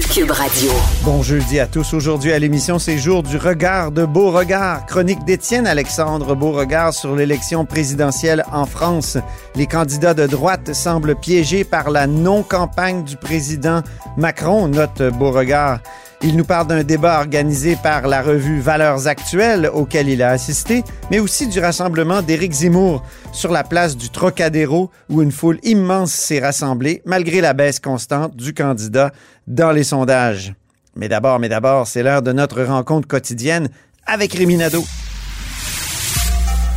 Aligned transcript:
Cube 0.00 0.30
Radio. 0.30 0.70
Bon 1.04 1.22
jeudi 1.22 1.60
à 1.60 1.66
tous. 1.66 1.92
Aujourd'hui 1.92 2.32
à 2.32 2.38
l'émission, 2.38 2.78
c'est 2.78 2.96
jour 2.96 3.22
du 3.22 3.36
regard 3.36 3.92
de 3.92 4.06
Beauregard. 4.06 4.86
Chronique 4.86 5.22
d'Étienne 5.26 5.66
Alexandre 5.66 6.34
Beauregard 6.34 6.94
sur 6.94 7.14
l'élection 7.14 7.66
présidentielle 7.66 8.42
en 8.50 8.64
France. 8.64 9.18
Les 9.54 9.66
candidats 9.66 10.14
de 10.14 10.26
droite 10.26 10.72
semblent 10.72 11.14
piégés 11.14 11.64
par 11.64 11.90
la 11.90 12.06
non-campagne 12.06 13.04
du 13.04 13.18
président 13.18 13.82
Macron, 14.16 14.66
note 14.66 15.02
Beauregard. 15.18 15.80
Il 16.24 16.36
nous 16.36 16.44
parle 16.44 16.68
d'un 16.68 16.84
débat 16.84 17.18
organisé 17.18 17.74
par 17.74 18.06
la 18.06 18.22
revue 18.22 18.60
Valeurs 18.60 19.08
actuelles 19.08 19.68
auquel 19.74 20.08
il 20.08 20.22
a 20.22 20.30
assisté, 20.30 20.84
mais 21.10 21.18
aussi 21.18 21.48
du 21.48 21.58
rassemblement 21.58 22.22
d'Éric 22.22 22.52
Zemmour 22.52 23.02
sur 23.32 23.50
la 23.50 23.64
place 23.64 23.96
du 23.96 24.08
Trocadéro 24.08 24.88
où 25.08 25.20
une 25.20 25.32
foule 25.32 25.58
immense 25.64 26.12
s'est 26.12 26.38
rassemblée 26.38 27.02
malgré 27.06 27.40
la 27.40 27.54
baisse 27.54 27.80
constante 27.80 28.36
du 28.36 28.54
candidat 28.54 29.10
dans 29.48 29.72
les 29.72 29.82
sondages. 29.82 30.54
Mais 30.94 31.08
d'abord, 31.08 31.40
mais 31.40 31.48
d'abord, 31.48 31.88
c'est 31.88 32.04
l'heure 32.04 32.22
de 32.22 32.32
notre 32.32 32.62
rencontre 32.62 33.08
quotidienne 33.08 33.68
avec 34.06 34.32
Rémi 34.32 34.56
Nadeau. 34.56 34.84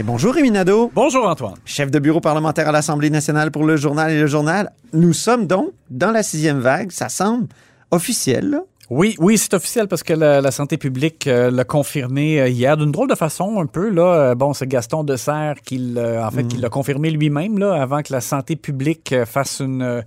Et 0.00 0.02
bonjour 0.02 0.32
Rémi 0.32 0.50
Nadeau, 0.50 0.90
Bonjour, 0.94 1.28
Antoine. 1.28 1.56
chef 1.66 1.90
de 1.90 1.98
bureau 1.98 2.20
parlementaire 2.22 2.66
à 2.66 2.72
l'Assemblée 2.72 3.10
nationale 3.10 3.50
pour 3.50 3.64
le 3.64 3.76
journal 3.76 4.10
et 4.10 4.18
le 4.18 4.26
journal. 4.26 4.72
Nous 4.94 5.12
sommes 5.12 5.46
donc 5.46 5.72
dans 5.90 6.10
la 6.10 6.22
sixième 6.22 6.58
vague, 6.58 6.90
ça 6.90 7.10
semble 7.10 7.48
officiel. 7.90 8.48
là. 8.48 8.60
Oui, 8.88 9.14
oui, 9.18 9.36
c'est 9.36 9.52
officiel 9.52 9.88
parce 9.88 10.02
que 10.02 10.14
la, 10.14 10.40
la 10.40 10.50
santé 10.52 10.78
publique 10.78 11.26
euh, 11.26 11.50
l'a 11.50 11.64
confirmé 11.64 12.40
euh, 12.40 12.48
hier 12.48 12.78
d'une 12.78 12.90
drôle 12.90 13.08
de 13.10 13.14
façon 13.14 13.60
un 13.60 13.66
peu 13.66 13.90
là. 13.90 14.02
Euh, 14.30 14.34
bon, 14.34 14.54
c'est 14.54 14.66
Gaston 14.66 15.04
Dessert 15.04 15.56
qui 15.62 15.76
l'a- 15.76 16.26
en 16.26 16.30
fait 16.30 16.44
qui 16.48 16.56
l'a 16.56 16.70
confirmé 16.70 17.10
lui-même 17.10 17.58
là 17.58 17.74
avant 17.74 18.00
que 18.02 18.10
la 18.14 18.22
santé 18.22 18.56
publique 18.56 19.12
euh, 19.12 19.26
fasse 19.26 19.60
une 19.60 20.02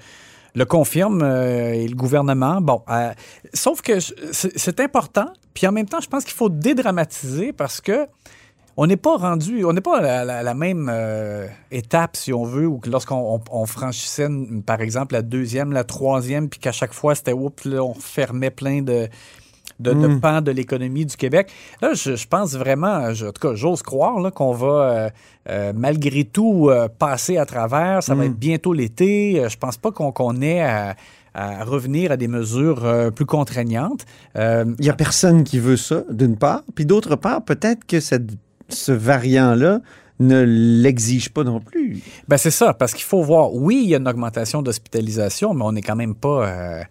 le 0.56 0.66
confirme 0.66 1.24
et 1.24 1.88
le 1.88 1.96
gouvernement. 1.96 2.62
Bon, 2.62 2.82
sauf 3.56 3.82
que 3.82 3.94
c'est 4.00 4.80
important. 4.80 5.26
Puis 5.56 5.66
en 5.66 5.72
même 5.72 5.88
temps, 5.88 6.00
je 6.00 6.08
pense 6.08 6.24
qu'il 6.24 6.34
faut 6.36 6.50
dédramatiser 6.50 7.54
parce 7.54 7.82
que 7.82 8.06
on 8.78 8.88
n'est 8.88 8.98
pas 8.98 9.18
rendu, 9.18 9.64
on 9.66 9.74
n'est 9.74 9.82
pas 9.82 10.00
à 10.00 10.02
la, 10.02 10.26
la- 10.26 10.44
la 10.44 10.54
même 10.54 10.90
euh, 10.92 11.48
étape, 11.72 12.16
si 12.18 12.34
on 12.34 12.44
veut, 12.44 12.66
ou 12.68 12.78
que 12.80 12.90
lorsqu'on 12.90 13.36
on- 13.36 13.42
on 13.62 13.66
franchissait, 13.66 14.28
par 14.66 14.82
exemple, 14.82 15.14
la 15.14 15.22
deuxième, 15.22 15.72
la 15.72 15.84
troisième, 15.84 16.50
puis 16.50 16.60
qu'à 16.60 16.72
chaque 16.72 16.94
fois, 16.94 17.14
c'était, 17.16 17.34
oups, 17.34 17.66
là, 17.66 17.84
on 17.84 17.94
fermait 17.94 18.50
plein 18.52 18.82
de, 18.82 19.08
de, 19.80 19.92
de 19.94 20.08
pans 20.20 20.42
de 20.42 20.52
l'économie 20.52 21.06
du 21.06 21.16
Québec. 21.18 21.52
Là, 21.82 21.94
je, 21.94 22.16
je 22.16 22.28
pense 22.28 22.54
vraiment, 22.56 23.14
je- 23.14 23.28
en 23.28 23.32
tout 23.32 23.48
cas, 23.48 23.56
j'ose 23.56 23.82
croire 23.84 24.32
qu'on 24.34 24.54
va, 24.54 24.68
euh, 24.68 25.10
euh, 25.50 25.74
malgré 25.76 26.24
tout, 26.24 26.70
passer 27.00 27.38
à 27.38 27.46
travers. 27.46 28.02
Ça 28.02 28.14
va 28.16 28.26
être 28.26 28.38
bientôt 28.40 28.74
l'été. 28.74 29.44
Je 29.50 29.58
pense 29.58 29.78
pas 29.78 29.92
qu'on 29.92 30.42
ait 30.42 30.62
à, 30.62 30.96
à 31.36 31.64
revenir 31.64 32.12
à 32.12 32.18
des 32.18 32.28
mesures 32.28 32.86
euh, 32.86 33.10
plus 33.12 33.26
contraignantes. 33.26 34.06
Euh, 34.38 34.66
Il 34.80 34.86
y 34.86 34.90
a 34.90 34.94
personne 34.94 35.44
qui 35.44 35.60
veut 35.60 35.78
ça, 35.78 36.04
d'une 36.10 36.38
part. 36.38 36.62
Puis 36.76 36.86
d'autre 36.86 37.16
part, 37.16 37.44
peut-être 37.44 37.86
que 37.86 38.00
cette- 38.00 38.32
ce 38.70 38.92
variant-là 38.92 39.80
ne 40.20 40.42
l'exige 40.42 41.30
pas 41.30 41.44
non 41.44 41.60
plus. 41.60 42.02
Ben 42.28 42.38
c'est 42.38 42.52
ça, 42.52 42.74
parce 42.74 42.94
qu'il 42.94 43.04
faut 43.04 43.22
voir, 43.24 43.54
oui, 43.54 43.82
il 43.84 43.90
y 43.90 43.96
a 43.96 43.98
une 43.98 44.08
augmentation 44.08 44.62
d'hospitalisation, 44.62 45.54
mais 45.54 45.64
on 45.64 45.72
n'est 45.72 45.82
quand 45.82 45.96
même 45.96 46.16
pas 46.16 46.48
euh, 46.48 46.84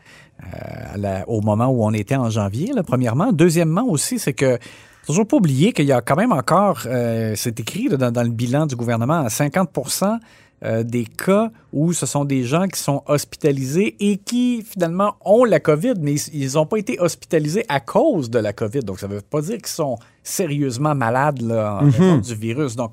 euh, 0.97 1.21
au 1.27 1.41
moment 1.41 1.67
où 1.67 1.85
on 1.85 1.93
était 1.93 2.17
en 2.17 2.31
janvier, 2.31 2.73
premièrement. 2.87 3.33
Deuxièmement 3.33 3.87
aussi, 3.87 4.19
c'est 4.19 4.33
que 4.33 4.59
toujours 5.07 5.27
pas 5.27 5.37
oublier 5.37 5.73
qu'il 5.73 5.87
y 5.87 5.93
a 5.93 6.01
quand 6.01 6.17
même 6.17 6.33
encore, 6.33 6.83
euh, 6.87 7.35
c'est 7.37 7.59
écrit 7.61 7.89
dans, 7.89 8.11
dans 8.11 8.23
le 8.23 8.31
bilan 8.31 8.67
du 8.67 8.77
gouvernement, 8.77 9.21
à 9.21 9.31
50 9.31 9.71
euh, 10.65 10.83
des 10.85 11.05
cas 11.05 11.51
où 11.73 11.93
ce 11.93 12.07
sont 12.07 12.25
des 12.25 12.45
gens 12.45 12.69
qui 12.69 12.79
sont 12.79 13.03
hospitalisés 13.07 13.97
et 13.99 14.17
qui 14.17 14.63
finalement 14.63 15.17
ont 15.25 15.45
la 15.45 15.59
COVID, 15.59 15.95
mais 16.01 16.15
ils 16.33 16.53
n'ont 16.55 16.67
pas 16.67 16.77
été 16.77 17.01
hospitalisés 17.01 17.65
à 17.69 17.81
cause 17.81 18.31
de 18.31 18.39
la 18.39 18.53
COVID. 18.53 18.81
Donc, 18.81 19.01
ça 19.01 19.09
ne 19.09 19.15
veut 19.15 19.23
pas 19.23 19.41
dire 19.41 19.57
qu'ils 19.57 19.67
sont 19.67 19.99
sérieusement 20.23 20.95
malades 20.95 21.43
là, 21.43 21.81
en 21.83 21.91
raison 21.91 22.19
du 22.19 22.35
virus. 22.35 22.77
Donc, 22.77 22.93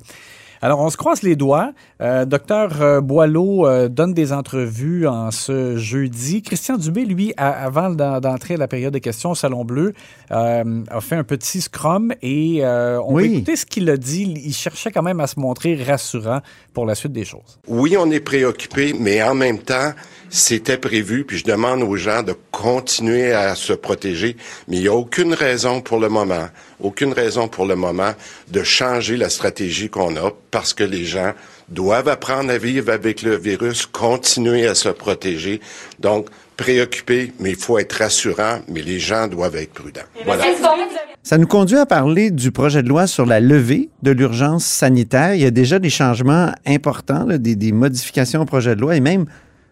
alors, 0.61 0.79
on 0.81 0.89
se 0.89 0.97
croise 0.97 1.21
les 1.23 1.35
doigts. 1.35 1.71
Euh, 2.01 2.25
Docteur 2.25 2.81
euh, 2.81 3.01
Boileau 3.01 3.65
euh, 3.67 3.87
donne 3.87 4.13
des 4.13 4.33
entrevues 4.33 5.07
en 5.07 5.31
ce 5.31 5.77
jeudi. 5.77 6.41
Christian 6.41 6.77
Dubé, 6.77 7.05
lui, 7.05 7.33
a- 7.37 7.49
avant 7.65 7.89
d'en- 7.89 8.19
d'entrer 8.19 8.55
à 8.55 8.57
la 8.57 8.67
période 8.67 8.93
des 8.93 9.01
questions 9.01 9.31
au 9.31 9.35
Salon 9.35 9.63
Bleu, 9.65 9.93
euh, 10.31 10.83
a 10.89 11.01
fait 11.01 11.15
un 11.15 11.23
petit 11.23 11.61
scrum 11.61 12.13
et 12.21 12.59
euh, 12.65 12.99
on 13.01 13.13
Oui. 13.15 13.27
va 13.29 13.33
écouter 13.35 13.55
ce 13.55 13.65
qu'il 13.65 13.89
a 13.89 13.97
dit. 13.97 14.33
Il 14.45 14.53
cherchait 14.53 14.91
quand 14.91 15.03
même 15.03 15.19
à 15.19 15.27
se 15.27 15.39
montrer 15.39 15.81
rassurant 15.81 16.39
pour 16.73 16.85
la 16.85 16.95
suite 16.95 17.13
des 17.13 17.25
choses. 17.25 17.59
Oui, 17.67 17.95
on 17.97 18.09
est 18.11 18.19
préoccupé, 18.19 18.93
mais 18.99 19.21
en 19.23 19.35
même 19.35 19.59
temps, 19.59 19.93
c'était 20.29 20.77
prévu, 20.77 21.25
puis 21.25 21.37
je 21.39 21.45
demande 21.45 21.81
aux 21.83 21.95
gens 21.95 22.21
de 22.21 22.35
continuer 22.51 23.31
à 23.33 23.55
se 23.55 23.73
protéger, 23.73 24.37
mais 24.67 24.75
il 24.77 24.81
n'y 24.81 24.87
a 24.87 24.93
aucune 24.93 25.33
raison 25.33 25.81
pour 25.81 25.99
le 25.99 26.07
moment, 26.09 26.47
aucune 26.79 27.13
raison 27.13 27.47
pour 27.47 27.65
le 27.65 27.75
moment 27.75 28.13
de 28.49 28.63
changer 28.63 29.17
la 29.17 29.29
stratégie 29.29 29.89
qu'on 29.89 30.15
a 30.15 30.31
parce 30.51 30.73
que 30.73 30.83
les 30.83 31.05
gens 31.05 31.33
doivent 31.69 32.07
apprendre 32.07 32.49
à 32.51 32.57
vivre 32.57 32.91
avec 32.91 33.21
le 33.21 33.37
virus, 33.37 33.85
continuer 33.85 34.65
à 34.67 34.75
se 34.75 34.89
protéger. 34.89 35.61
Donc, 35.99 36.27
préoccupé, 36.57 37.31
mais 37.39 37.51
il 37.51 37.55
faut 37.55 37.79
être 37.79 37.93
rassurant, 37.93 38.59
mais 38.67 38.81
les 38.81 38.99
gens 38.99 39.27
doivent 39.27 39.55
être 39.55 39.73
prudents. 39.73 40.01
Voilà. 40.25 40.43
Ça 41.23 41.37
nous 41.37 41.47
conduit 41.47 41.77
à 41.77 41.85
parler 41.85 42.31
du 42.31 42.51
projet 42.51 42.81
de 42.81 42.89
loi 42.89 43.05
sur 43.05 43.25
la 43.25 43.39
levée 43.39 43.89
de 44.03 44.11
l'urgence 44.11 44.65
sanitaire. 44.65 45.35
Il 45.35 45.41
y 45.41 45.45
a 45.45 45.51
déjà 45.51 45.79
des 45.79 45.89
changements 45.89 46.51
importants, 46.65 47.25
là, 47.25 47.37
des, 47.37 47.55
des 47.55 47.71
modifications 47.71 48.41
au 48.41 48.45
projet 48.45 48.75
de 48.75 48.81
loi 48.81 48.95
et 48.95 48.99
même 48.99 49.25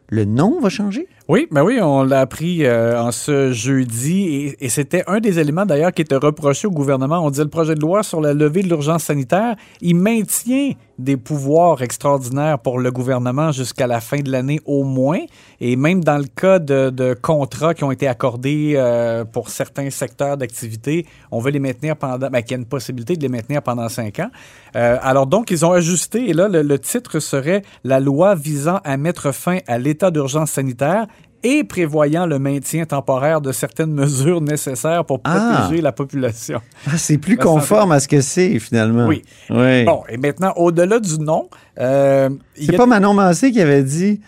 le 0.10 0.26
nom 0.26 0.60
va 0.60 0.70
changer. 0.70 1.08
Oui, 1.30 1.46
ben 1.52 1.62
oui, 1.62 1.78
on 1.82 2.04
l'a 2.04 2.22
appris 2.22 2.64
euh, 2.64 2.98
en 3.02 3.12
ce 3.12 3.52
jeudi 3.52 4.28
et, 4.28 4.66
et 4.66 4.70
c'était 4.70 5.04
un 5.08 5.20
des 5.20 5.40
éléments 5.40 5.66
d'ailleurs 5.66 5.92
qui 5.92 6.02
était 6.02 6.16
reproché 6.16 6.68
au 6.68 6.72
gouvernement. 6.72 7.20
On 7.20 7.30
dit 7.30 7.42
le 7.42 7.50
projet 7.50 7.76
de 7.76 7.82
loi 7.82 8.02
sur 8.02 8.22
la 8.22 8.34
levée 8.34 8.64
de 8.64 8.70
l'urgence 8.70 9.04
sanitaire, 9.04 9.58
il 9.82 9.98
maintient 9.98 10.72
des 10.98 11.18
pouvoirs 11.18 11.82
extraordinaires 11.82 12.60
pour 12.60 12.80
le 12.80 12.92
gouvernement 12.92 13.52
jusqu'à 13.52 13.88
la 13.88 14.00
fin 14.00 14.20
de 14.20 14.32
l'année 14.32 14.62
au 14.66 14.84
moins. 14.86 15.20
Et 15.60 15.76
même 15.76 16.02
dans 16.02 16.18
le 16.18 16.26
cas 16.34 16.60
de, 16.60 16.90
de 16.90 17.14
contrats 17.14 17.74
qui 17.74 17.84
ont 17.84 17.92
été 17.92 18.08
accordés 18.08 18.74
euh, 18.76 19.26
pour 19.26 19.50
certains 19.50 19.90
secteurs 19.90 20.38
d'activité, 20.38 21.06
on 21.30 21.40
veut 21.40 21.52
les 21.52 21.60
maintenir 21.60 21.98
pendant, 21.98 22.30
ben, 22.30 22.42
qu'il 22.42 22.52
y 22.52 22.54
a 22.56 22.58
une 22.58 22.66
possibilité 22.66 23.18
de 23.18 23.22
les 23.22 23.30
maintenir 23.30 23.62
pendant 23.62 23.90
cinq 23.90 24.20
ans. 24.20 24.30
Euh, 24.78 24.98
alors 25.02 25.28
donc, 25.28 25.52
ils 25.52 25.66
ont 25.66 25.74
ajusté 25.74 26.30
et 26.30 26.34
là, 26.34 26.48
le, 26.48 26.62
le 26.62 26.80
titre 26.80 27.20
serait 27.20 27.64
la 27.84 28.00
loi 28.00 28.34
visant 28.34 28.80
à 28.86 28.96
mettre 28.96 29.34
fin 29.34 29.58
à 29.68 29.78
l'état 29.78 30.10
d'urgence 30.10 30.52
sanitaire 30.52 31.06
et 31.44 31.64
prévoyant 31.64 32.26
le 32.26 32.40
maintien 32.40 32.86
temporaire 32.86 33.42
de 33.42 33.52
certaines 33.52 33.92
mesures 33.94 34.42
nécessaires 34.42 35.06
pour 35.06 35.20
Ah. 35.24 35.60
protéger 35.62 35.82
la 35.82 35.92
population. 35.92 36.60
Ah, 36.88 36.98
c'est 36.98 37.18
plus 37.18 37.38
conforme 37.38 37.92
à 37.92 38.00
ce 38.00 38.08
que 38.08 38.22
c'est, 38.22 38.58
finalement. 38.60 39.08
Oui. 39.08 39.22
Oui. 39.50 39.86
Bon, 39.86 40.04
et 40.10 40.18
maintenant, 40.18 40.54
au-delà 40.56 41.00
du 41.00 41.20
nom, 41.20 41.50
euh, 41.80 42.30
C'est 42.60 42.76
pas 42.76 42.86
Manon 42.86 43.14
Massé 43.14 43.52
qui 43.52 43.62
avait 43.62 43.84
dit 43.84 44.20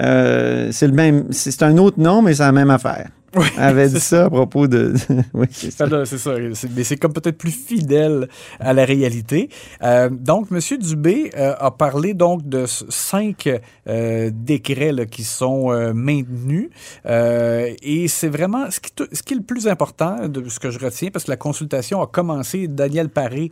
euh, 0.00 0.68
c'est 0.70 0.86
le 0.86 0.92
même, 0.92 1.24
c'est 1.32 1.62
un 1.62 1.76
autre 1.78 1.98
nom, 2.00 2.22
mais 2.22 2.34
c'est 2.34 2.42
la 2.44 2.52
même 2.52 2.70
affaire. 2.70 3.08
Elle 3.34 3.42
avait 3.62 3.88
dit 3.88 4.00
ça 4.00 4.24
à 4.26 4.30
propos 4.30 4.66
de. 4.66 4.94
oui, 5.34 5.46
c'est 5.50 5.70
ça. 5.70 5.88
Ça, 6.06 6.16
C'est 6.54 6.70
mais 6.74 6.84
c'est 6.84 6.96
comme 6.96 7.12
peut-être 7.12 7.38
plus 7.38 7.50
fidèle 7.50 8.28
à 8.58 8.72
la 8.72 8.84
réalité. 8.84 9.50
Euh, 9.82 10.08
donc, 10.10 10.48
M. 10.50 10.58
Dubé 10.78 11.30
euh, 11.36 11.54
a 11.58 11.70
parlé 11.70 12.14
donc 12.14 12.48
de 12.48 12.64
cinq 12.66 13.48
euh, 13.88 14.30
décrets 14.32 14.92
là, 14.92 15.04
qui 15.06 15.24
sont 15.24 15.68
maintenus. 15.94 16.70
Et 17.06 18.08
c'est 18.08 18.28
vraiment 18.28 18.70
ce 18.70 18.80
qui, 18.80 18.92
t- 18.92 19.04
ce 19.12 19.22
qui 19.22 19.34
est 19.34 19.38
le 19.38 19.42
plus 19.42 19.68
important 19.68 20.28
de 20.28 20.48
ce 20.48 20.58
que 20.58 20.70
je 20.70 20.78
retiens, 20.78 21.10
parce 21.10 21.24
que 21.24 21.30
la 21.30 21.36
consultation 21.36 22.00
a 22.02 22.06
commencé. 22.06 22.68
Daniel 22.68 23.08
Paré, 23.08 23.50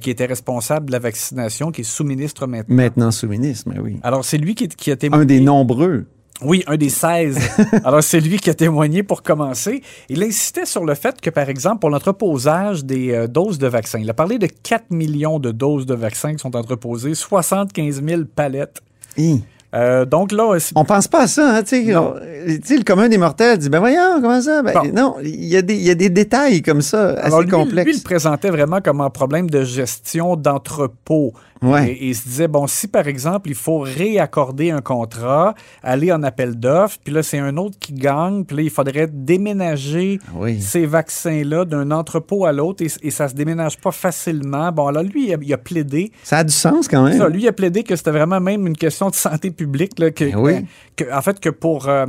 qui 0.00 0.10
était 0.10 0.26
responsable 0.26 0.86
de 0.86 0.92
la 0.92 0.98
vaccination, 0.98 1.70
qui 1.70 1.82
est 1.82 1.84
sous-ministre 1.84 2.46
maintenant. 2.46 2.74
Maintenant 2.74 3.10
sous-ministre, 3.10 3.68
mais 3.72 3.78
oui. 3.80 3.98
Alors, 4.02 4.24
c'est 4.24 4.38
lui 4.38 4.54
qui, 4.54 4.68
qui 4.68 4.90
a 4.90 4.96
témoigné. 4.96 5.22
Un 5.22 5.26
des 5.26 5.40
nombreux. 5.40 6.06
Oui, 6.42 6.62
un 6.68 6.76
des 6.76 6.88
16. 6.88 7.36
Alors, 7.84 8.02
c'est 8.02 8.20
lui 8.20 8.38
qui 8.38 8.48
a 8.50 8.54
témoigné 8.54 9.02
pour 9.02 9.22
commencer. 9.22 9.82
Il 10.08 10.22
insistait 10.22 10.66
sur 10.66 10.84
le 10.84 10.94
fait 10.94 11.20
que, 11.20 11.30
par 11.30 11.48
exemple, 11.48 11.80
pour 11.80 11.90
l'entreposage 11.90 12.84
des 12.84 13.12
euh, 13.12 13.26
doses 13.26 13.58
de 13.58 13.66
vaccins, 13.66 13.98
il 13.98 14.08
a 14.08 14.14
parlé 14.14 14.38
de 14.38 14.46
4 14.46 14.90
millions 14.90 15.40
de 15.40 15.50
doses 15.50 15.84
de 15.86 15.94
vaccins 15.94 16.32
qui 16.32 16.38
sont 16.38 16.54
entreposées, 16.54 17.14
75 17.14 18.02
000 18.04 18.22
palettes. 18.34 18.80
Hi. 19.16 19.42
Euh, 19.74 20.06
donc 20.06 20.32
là, 20.32 20.56
On 20.76 20.84
pense 20.86 21.08
pas 21.08 21.24
à 21.24 21.26
ça, 21.26 21.56
hein, 21.56 21.62
tu 21.62 21.84
sais. 21.84 21.92
Le 21.92 22.84
commun 22.84 23.08
des 23.10 23.18
mortels 23.18 23.58
dit, 23.58 23.68
ben 23.68 23.80
voyons, 23.80 24.14
comment 24.22 24.40
ça? 24.40 24.62
Ben, 24.62 24.72
Bon. 24.72 24.92
Non, 24.94 25.16
il 25.22 25.44
y, 25.44 25.56
a 25.58 25.62
des- 25.62 25.74
il 25.74 25.82
y 25.82 25.90
a 25.90 25.94
des 25.94 26.08
détails 26.08 26.62
comme 26.62 26.80
ça, 26.80 27.10
assez 27.10 27.26
Alors, 27.26 27.42
lui, 27.42 27.50
complexes. 27.50 27.84
lui, 27.86 27.96
il 27.96 28.02
présentait 28.02 28.48
vraiment 28.48 28.80
comme 28.80 29.02
un 29.02 29.10
problème 29.10 29.50
de 29.50 29.64
gestion 29.64 30.36
d'entrepôt. 30.36 31.34
Ouais. 31.62 31.90
Et, 31.90 31.92
et 32.04 32.08
il 32.08 32.14
se 32.14 32.24
disait, 32.24 32.48
bon, 32.48 32.66
si 32.66 32.88
par 32.88 33.06
exemple, 33.08 33.48
il 33.48 33.54
faut 33.54 33.78
réaccorder 33.78 34.70
un 34.70 34.80
contrat, 34.80 35.54
aller 35.82 36.12
en 36.12 36.22
appel 36.22 36.54
d'offres, 36.54 36.98
puis 37.02 37.12
là, 37.12 37.22
c'est 37.22 37.38
un 37.38 37.56
autre 37.56 37.78
qui 37.78 37.92
gagne, 37.92 38.44
puis 38.44 38.56
là, 38.56 38.62
il 38.62 38.70
faudrait 38.70 39.08
déménager 39.48 40.18
Oui. 40.34 40.60
ces 40.60 40.86
vaccins-là 40.86 41.64
d'un 41.64 41.90
entrepôt 41.90 42.44
à 42.44 42.52
l'autre 42.52 42.84
et, 42.84 42.88
et 43.06 43.10
ça 43.10 43.28
se 43.28 43.34
déménage 43.34 43.78
pas 43.78 43.90
facilement. 43.92 44.70
Bon, 44.72 44.90
là, 44.90 45.02
lui, 45.02 45.28
il 45.28 45.34
a, 45.34 45.38
il 45.40 45.52
a 45.52 45.58
plaidé. 45.58 46.12
Ça 46.22 46.38
a 46.38 46.44
du 46.44 46.52
sens 46.52 46.88
quand 46.88 47.02
même. 47.04 47.18
Ça, 47.18 47.28
lui, 47.28 47.42
il 47.42 47.48
a 47.48 47.52
plaidé 47.52 47.82
que 47.82 47.96
c'était 47.96 48.10
vraiment 48.10 48.40
même 48.40 48.66
une 48.66 48.76
question 48.76 49.08
de 49.10 49.14
santé 49.14 49.50
publique, 49.50 49.98
là, 49.98 50.10
que, 50.10 50.24
Ben 50.24 50.36
oui. 50.38 50.66
En 51.12 51.22
fait, 51.22 51.40
que 51.40 51.48
pour, 51.48 51.88
euh, 51.88 52.06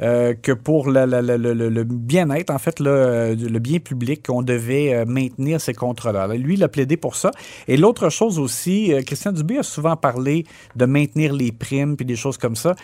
euh, 0.00 0.34
que 0.34 0.52
pour 0.52 0.90
le, 0.90 1.84
bien-être, 1.84 2.50
en 2.50 2.58
fait, 2.58 2.80
euh, 2.80 3.34
le 3.34 3.58
bien 3.58 3.78
public, 3.78 4.26
on 4.28 4.42
devait 4.42 4.94
euh, 4.94 5.04
maintenir 5.06 5.60
ces. 5.60 5.74
Là, 6.04 6.26
Lui, 6.34 6.54
il 6.54 6.62
a 6.62 6.68
plaidé 6.68 6.96
pour 6.96 7.16
ça. 7.16 7.30
Et 7.66 7.76
l'autre 7.76 8.10
chose 8.10 8.38
aussi, 8.38 8.92
Christian 9.06 9.32
Dubé 9.32 9.58
a 9.58 9.62
souvent 9.62 9.96
parlé 9.96 10.44
de 10.76 10.84
maintenir 10.84 11.32
les 11.32 11.52
primes 11.52 11.96
puis 11.96 12.04
des 12.04 12.16
choses 12.16 12.36
comme 12.36 12.54
ça. 12.54 12.74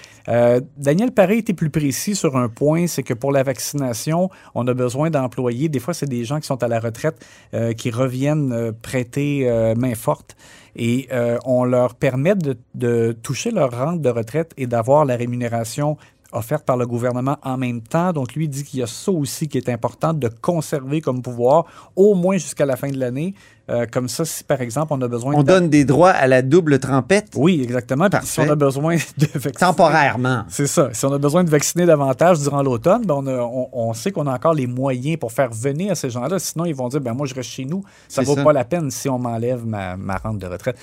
Daniel 0.79 1.13
Paré 1.13 1.39
était 1.39 1.53
plus 1.53 1.69
précis 1.69 2.15
sur 2.15 2.37
un 2.37 2.49
point, 2.49 2.87
c'est 2.87 3.03
que 3.03 3.13
pour 3.13 3.33
la 3.33 3.43
vaccination, 3.43 4.31
on 4.55 4.67
a 4.67 4.73
besoin 4.73 5.11
d'employés. 5.11 5.69
Des 5.69 5.79
fois, 5.79 5.93
c'est 5.93 6.09
des 6.09 6.25
gens 6.25 6.41
qui 6.41 6.47
sont 6.47 6.63
à 6.63 6.69
la 6.69 6.81
retraite 6.81 7.25
qui 7.77 7.91
reviennent 7.91 8.73
prêter 8.81 9.47
main 9.77 9.95
forte 9.95 10.37
et 10.77 11.09
euh, 11.13 11.39
on 11.45 11.65
leur 11.65 11.95
permet 11.95 12.35
de, 12.35 12.57
de 12.75 13.17
toucher 13.23 13.51
leur 13.51 13.71
rente 13.71 14.01
de 14.01 14.09
retraite 14.09 14.53
et 14.57 14.67
d'avoir 14.67 15.05
la 15.05 15.17
rémunération 15.17 15.97
offerte 16.37 16.65
par 16.65 16.77
le 16.77 16.87
gouvernement 16.87 17.37
en 17.43 17.57
même 17.57 17.81
temps. 17.81 18.13
Donc, 18.13 18.35
lui 18.35 18.49
dit 18.49 18.63
qu'il 18.65 18.81
y 18.81 18.83
a 18.83 18.87
ça 18.87 19.11
aussi 19.11 19.49
qui 19.49 19.59
est 19.59 19.69
important 19.69 20.13
de 20.13 20.29
conserver 20.29 21.01
comme 21.01 21.23
pouvoir, 21.23 21.65
au 21.97 22.15
moins 22.15 22.37
jusqu'à 22.37 22.67
la 22.67 22.77
fin 22.77 22.89
de 22.89 22.99
l'année. 22.99 23.35
Euh, 23.69 23.85
comme 23.91 24.09
ça, 24.09 24.25
si 24.25 24.45
par 24.45 24.61
exemple, 24.61 24.93
on 24.95 25.03
a 25.03 25.09
besoin 25.09 25.35
On 25.35 25.43
de... 25.43 25.49
donne 25.49 25.69
des 25.69 25.85
droits 25.85 26.11
à 26.11 26.29
la 26.29 26.41
double 26.41 26.79
trempette? 26.79 27.33
Oui, 27.35 27.61
exactement. 27.65 28.09
Puis 28.09 28.21
si 28.23 28.39
on 28.39 28.49
a 28.49 28.55
besoin 28.55 28.95
de 28.95 29.27
vacciner... 29.27 29.53
temporairement. 29.55 30.45
C'est 30.49 30.69
ça. 30.69 30.91
Si 30.93 31.05
on 31.05 31.13
a 31.13 31.19
besoin 31.19 31.43
de 31.43 31.51
vacciner 31.51 31.85
davantage 31.85 32.39
durant 32.39 32.63
l'automne, 32.63 33.05
ben 33.05 33.15
on, 33.19 33.27
a- 33.27 33.41
on- 33.43 33.69
on 33.73 33.93
sait 33.93 34.13
qu'on 34.13 34.29
a 34.29 34.35
encore 34.35 34.55
les 34.55 34.69
moyens 34.69 35.19
pour 35.19 35.33
faire 35.33 35.51
venir 35.51 35.97
ces 35.97 36.11
gens-là. 36.11 36.39
Sinon, 36.39 36.65
ils 36.65 36.77
vont 36.77 36.87
dire, 36.89 37.01
ben 37.01 37.13
moi, 37.13 37.27
je 37.27 37.35
reste 37.35 37.51
chez 37.51 37.65
nous. 37.65 37.83
Ça 38.09 38.23
C'est 38.23 38.27
vaut 38.29 38.37
ça. 38.37 38.45
pas 38.45 38.53
la 38.53 38.65
peine 38.65 38.89
si 38.93 39.09
on 39.09 39.19
m'enlève 39.19 39.67
ma, 39.67 39.97
ma 39.97 40.17
rente 40.19 40.39
de 40.39 40.47
retraite. 40.47 40.77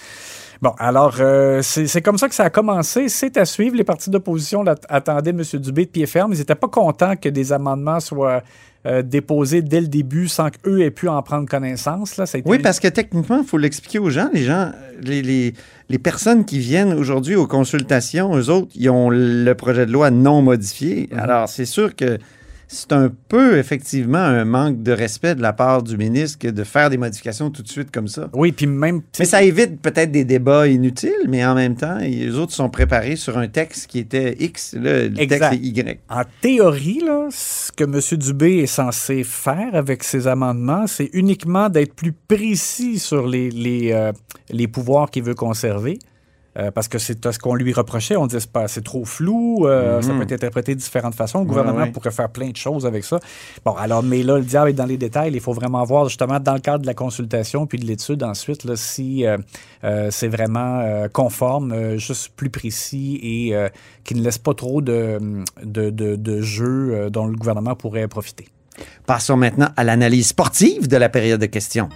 Bon, 0.63 0.74
alors, 0.80 1.18
euh, 1.19 1.62
c'est 1.62 2.01
comme 2.01 2.18
ça 2.18 2.30
que 2.30 2.36
ça 2.36 2.45
a 2.45 2.50
commencé. 2.50 3.10
C'est 3.10 3.36
à 3.36 3.44
suivre. 3.44 3.75
Les 3.75 3.83
partis 3.83 4.10
d'opposition 4.10 4.63
attendaient 4.88 5.31
M. 5.31 5.42
Dubé 5.60 5.83
de 5.83 5.89
pied 5.89 6.06
ferme. 6.06 6.31
Ils 6.31 6.39
n'étaient 6.39 6.56
pas 6.56 6.69
contents 6.69 7.18
que 7.18 7.27
des 7.27 7.51
amendements 7.51 8.00
soient 8.00 8.42
euh, 8.86 9.01
déposés 9.01 9.62
dès 9.62 9.81
le 9.81 9.88
début 9.88 10.30
sans 10.30 10.51
qu'eux 10.51 10.80
aient 10.80 10.89
pu 10.89 11.10
en 11.10 11.21
prendre 11.21 11.50
connaissance. 11.50 12.15
Là. 12.15 12.24
Oui, 12.45 12.60
parce 12.60 12.80
que 12.80 12.88
techniquement, 12.88 13.39
il 13.42 13.45
faut 13.45 13.57
l'expliquer 13.57 14.00
aux 14.00 14.10
gens. 14.10 14.30
Les 14.31 14.44
gens, 14.44 14.71
les, 15.01 15.21
les, 15.21 15.54
les 15.89 16.00
personnes 16.00 16.45
qui 16.45 16.60
viennent 16.60 16.94
aujourd'hui 16.94 17.36
aux 17.36 17.45
consultations, 17.45 18.33
eux 18.33 18.50
autres, 18.50 18.71
ils 18.74 18.89
ont 18.89 19.09
le 19.09 19.54
projet 19.56 19.86
de 19.86 19.92
loi 19.92 20.12
non 20.12 20.42
modifié. 20.42 21.09
Mhm. 21.12 21.19
Alors, 21.19 21.50
c'est 21.50 21.66
sûr 21.66 21.94
que 21.94 22.19
c'est 22.73 22.91
un 22.91 23.11
peu, 23.29 23.57
effectivement, 23.57 24.17
un 24.17 24.45
manque 24.45 24.83
de 24.83 24.91
respect 24.91 25.35
de 25.35 25.41
la 25.41 25.53
part 25.53 25.83
du 25.83 25.97
ministre 25.97 26.39
que 26.39 26.47
de 26.47 26.63
faire 26.63 26.89
des 26.89 26.97
modifications 26.97 27.49
tout 27.49 27.61
de 27.61 27.69
suite 27.69 27.91
comme 27.91 28.07
ça. 28.07 28.29
Oui, 28.33 28.51
puis 28.51 28.67
même... 28.67 29.01
Mais 29.19 29.25
ça 29.25 29.43
évite 29.43 29.81
peut-être 29.81 30.11
des 30.11 30.25
débats 30.25 30.67
inutiles, 30.67 31.27
mais 31.27 31.45
en 31.45 31.55
même 31.55 31.75
temps, 31.75 31.97
les 31.99 32.35
autres 32.35 32.53
sont 32.53 32.69
préparés 32.69 33.15
sur 33.15 33.37
un 33.37 33.47
texte 33.47 33.87
qui 33.87 33.99
était 33.99 34.35
X, 34.39 34.73
là, 34.73 35.07
le 35.07 35.19
Exact. 35.19 35.51
texte 35.51 35.53
est 35.53 35.67
Y. 35.67 35.99
En 36.09 36.23
théorie, 36.41 37.01
là, 37.05 37.27
ce 37.31 37.71
que 37.71 37.83
M. 37.83 38.19
Dubé 38.19 38.57
est 38.57 38.67
censé 38.67 39.23
faire 39.23 39.75
avec 39.75 40.03
ses 40.03 40.27
amendements, 40.27 40.87
c'est 40.87 41.09
uniquement 41.13 41.69
d'être 41.69 41.93
plus 41.93 42.13
précis 42.13 42.99
sur 42.99 43.27
les, 43.27 43.49
les, 43.51 43.91
euh, 43.91 44.11
les 44.49 44.67
pouvoirs 44.67 45.09
qu'il 45.11 45.23
veut 45.23 45.35
conserver. 45.35 45.99
Euh, 46.57 46.69
parce 46.71 46.88
que 46.88 47.00
c'est 47.00 47.31
ce 47.31 47.39
qu'on 47.39 47.55
lui 47.55 47.73
reprochait. 47.73 48.15
On 48.15 48.27
disait 48.27 48.45
c'est 48.67 48.83
trop 48.83 49.05
flou, 49.05 49.65
euh, 49.65 50.01
ça 50.01 50.13
peut 50.13 50.21
être 50.21 50.33
interprété 50.33 50.75
de 50.75 50.79
différentes 50.79 51.15
façons. 51.15 51.39
Le 51.39 51.45
gouvernement 51.45 51.88
pourrait 51.91 52.11
faire 52.11 52.29
plein 52.29 52.50
de 52.50 52.55
choses 52.55 52.85
avec 52.85 53.03
ça. 53.03 53.19
Bon, 53.65 53.73
alors, 53.73 54.03
mais 54.03 54.23
là, 54.23 54.38
le 54.38 54.44
diable 54.44 54.69
est 54.69 54.73
dans 54.73 54.85
les 54.85 54.97
détails. 54.97 55.31
Il 55.33 55.39
faut 55.39 55.53
vraiment 55.53 55.83
voir 55.83 56.07
justement 56.07 56.39
dans 56.39 56.53
le 56.53 56.59
cadre 56.59 56.83
de 56.83 56.88
la 56.88 56.94
consultation 56.94 57.65
puis 57.65 57.79
de 57.79 57.85
l'étude 57.85 58.23
ensuite 58.23 58.63
là, 58.65 58.75
si 58.75 59.25
euh, 59.25 59.38
c'est 60.11 60.27
vraiment 60.27 61.07
conforme, 61.11 61.97
juste 61.97 62.33
plus 62.35 62.50
précis 62.50 63.19
et 63.23 63.56
qui 64.03 64.15
ne 64.15 64.21
laisse 64.21 64.38
pas 64.38 64.53
trop 64.53 64.81
de, 64.81 65.19
de, 65.63 65.89
de, 65.89 66.15
de 66.15 66.41
jeux 66.41 67.09
dont 67.09 67.25
le 67.25 67.35
gouvernement 67.35 67.75
pourrait 67.75 68.07
profiter. 68.07 68.47
Passons 69.06 69.38
maintenant 69.38 69.69
à 69.75 69.83
l'analyse 69.83 70.27
sportive 70.27 70.88
de 70.88 70.97
la 70.97 71.09
période 71.09 71.41
de 71.41 71.45
questions. 71.45 71.89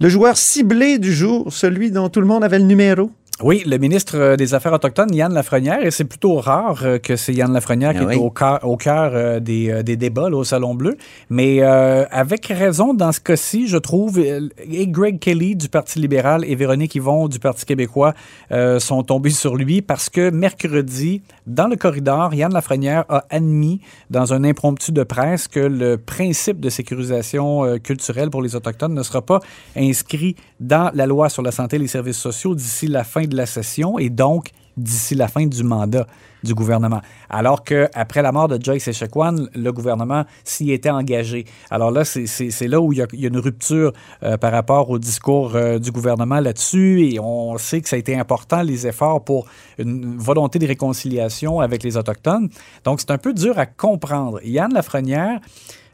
Le 0.00 0.08
joueur 0.08 0.36
ciblé 0.36 0.98
du 0.98 1.12
jour, 1.12 1.52
celui 1.52 1.90
dont 1.90 2.08
tout 2.08 2.20
le 2.20 2.26
monde 2.26 2.44
avait 2.44 2.60
le 2.60 2.64
numéro. 2.64 3.10
Oui, 3.40 3.62
le 3.64 3.78
ministre 3.78 4.16
euh, 4.18 4.36
des 4.36 4.52
Affaires 4.54 4.72
autochtones, 4.72 5.14
Yann 5.14 5.32
Lafrenière, 5.32 5.80
et 5.86 5.92
c'est 5.92 6.04
plutôt 6.04 6.38
rare 6.40 6.80
euh, 6.82 6.98
que 6.98 7.14
c'est 7.14 7.32
Yann 7.32 7.52
Lafrenière 7.52 7.92
qui 7.92 7.98
Ah 8.00 8.12
est 8.12 8.16
oui. 8.16 8.16
au 8.16 8.30
cœur, 8.30 8.58
au 8.64 8.76
cœur 8.76 9.12
euh, 9.14 9.38
des, 9.38 9.84
des 9.84 9.96
débats 9.96 10.28
là, 10.28 10.36
au 10.36 10.42
Salon 10.42 10.74
Bleu. 10.74 10.96
Mais 11.30 11.58
euh, 11.62 12.04
avec 12.10 12.46
raison, 12.46 12.94
dans 12.94 13.12
ce 13.12 13.20
cas-ci, 13.20 13.68
je 13.68 13.76
trouve, 13.76 14.18
et 14.18 14.40
Greg 14.88 15.20
Kelly 15.20 15.54
du 15.54 15.68
Parti 15.68 16.00
libéral 16.00 16.44
et 16.46 16.56
Véronique 16.56 16.96
Yvon 16.96 17.28
du 17.28 17.38
Parti 17.38 17.64
québécois 17.64 18.12
euh, 18.50 18.80
sont 18.80 19.04
tombés 19.04 19.30
sur 19.30 19.54
lui 19.54 19.82
parce 19.82 20.10
que 20.10 20.30
mercredi, 20.30 21.22
dans 21.46 21.68
le 21.68 21.76
corridor, 21.76 22.34
Yann 22.34 22.52
Lafrenière 22.52 23.04
a 23.08 23.24
admis 23.30 23.80
dans 24.10 24.34
un 24.34 24.42
impromptu 24.42 24.90
de 24.90 25.04
presse 25.04 25.46
que 25.46 25.60
le 25.60 25.96
principe 25.96 26.58
de 26.58 26.70
sécurisation 26.70 27.78
culturelle 27.84 28.30
pour 28.30 28.42
les 28.42 28.56
Autochtones 28.56 28.94
ne 28.94 29.02
sera 29.04 29.22
pas 29.22 29.38
inscrit 29.76 30.34
dans 30.60 30.90
la 30.94 31.06
loi 31.06 31.28
sur 31.28 31.42
la 31.42 31.52
santé 31.52 31.76
et 31.76 31.78
les 31.78 31.86
services 31.88 32.18
sociaux 32.18 32.54
d'ici 32.54 32.86
la 32.88 33.04
fin 33.04 33.24
de 33.24 33.36
la 33.36 33.46
session 33.46 33.98
et 33.98 34.10
donc 34.10 34.50
d'ici 34.76 35.14
la 35.16 35.26
fin 35.28 35.44
du 35.46 35.64
mandat 35.64 36.06
du 36.44 36.54
gouvernement. 36.54 37.00
Alors 37.28 37.64
qu'après 37.64 38.22
la 38.22 38.30
mort 38.30 38.46
de 38.46 38.62
Joyce 38.62 38.86
Echequan, 38.86 39.34
le 39.52 39.72
gouvernement 39.72 40.24
s'y 40.44 40.70
était 40.70 40.88
engagé. 40.90 41.46
Alors 41.68 41.90
là, 41.90 42.04
c'est- 42.04 42.68
là 42.68 42.80
où 42.80 42.92
il 42.92 43.00
y, 43.00 43.02
a, 43.02 43.06
il 43.12 43.20
y 43.20 43.24
a 43.24 43.28
une 43.28 43.38
rupture 43.38 43.92
euh, 44.22 44.36
par 44.36 44.52
rapport 44.52 44.88
au 44.90 45.00
discours 45.00 45.56
euh, 45.56 45.80
du 45.80 45.90
gouvernement 45.90 46.38
là-dessus 46.38 47.08
et 47.12 47.18
on 47.18 47.58
sait 47.58 47.80
que 47.80 47.88
ça 47.88 47.96
a 47.96 47.98
été 47.98 48.16
important, 48.16 48.62
les 48.62 48.86
efforts 48.86 49.24
pour 49.24 49.46
une 49.78 50.16
volonté 50.16 50.60
de 50.60 50.66
réconciliation 50.68 51.58
avec 51.58 51.82
les 51.82 51.96
Autochtones. 51.96 52.48
Donc, 52.84 53.00
c'est 53.00 53.10
un 53.10 53.18
peu 53.18 53.34
dur 53.34 53.58
à 53.58 53.66
comprendre. 53.66 54.38
Yann 54.44 54.72
Lafrenière, 54.72 55.40